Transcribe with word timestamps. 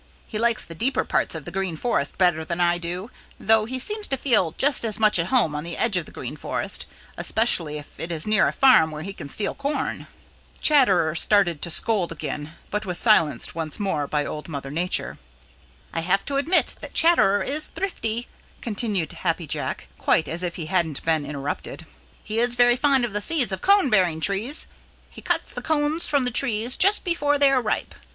He 0.25 0.39
likes 0.39 0.65
the 0.65 0.73
deeper 0.73 1.05
parts 1.05 1.35
of 1.35 1.45
the 1.45 1.51
Green 1.51 1.77
Forest 1.77 2.17
better 2.17 2.43
than 2.43 2.59
I 2.59 2.79
do, 2.79 3.11
though 3.39 3.65
he 3.65 3.77
seems 3.77 4.07
to 4.07 4.17
feel 4.17 4.55
just 4.57 4.83
as 4.83 4.97
much 4.97 5.19
at 5.19 5.27
home 5.27 5.53
on 5.53 5.63
the 5.63 5.77
edge 5.77 5.95
of 5.95 6.07
the 6.07 6.11
Green 6.11 6.35
Forest, 6.35 6.87
especially 7.17 7.77
if 7.77 7.99
it 7.99 8.11
is 8.11 8.25
near 8.25 8.47
a 8.47 8.51
farm 8.51 8.89
where 8.89 9.03
he 9.03 9.13
can 9.13 9.29
steal 9.29 9.53
corn." 9.53 10.07
Chatterer 10.59 11.13
started 11.13 11.61
to 11.61 11.69
scold 11.69 12.11
again 12.11 12.55
but 12.71 12.83
was 12.83 12.97
silenced 12.97 13.53
once 13.53 13.79
more 13.79 14.07
by 14.07 14.25
Old 14.25 14.49
Mother 14.49 14.71
Nature. 14.71 15.19
"I 15.93 15.99
have 15.99 16.25
to 16.25 16.37
admit 16.37 16.77
that 16.81 16.95
Chatterer 16.95 17.43
is 17.43 17.67
thrifty," 17.67 18.27
continued 18.59 19.13
Happy 19.13 19.45
Jack, 19.45 19.87
quite 19.99 20.27
as 20.27 20.41
if 20.41 20.55
he 20.55 20.65
hadn't 20.65 21.05
been 21.05 21.27
interrupted. 21.27 21.85
"He 22.23 22.39
is 22.39 22.55
very 22.55 22.75
fond 22.75 23.05
of 23.05 23.13
the 23.13 23.21
seeds 23.21 23.51
of 23.51 23.61
cone 23.61 23.91
bearing 23.91 24.19
trees. 24.19 24.67
He 25.11 25.21
cuts 25.21 25.51
the 25.51 25.61
cones 25.61 26.07
from 26.07 26.23
the 26.23 26.31
trees 26.31 26.75
just 26.75 27.03
before 27.03 27.37
they 27.37 27.51
are 27.51 27.61
ripe. 27.61 27.93